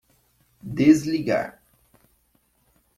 Desligar. 0.79 1.61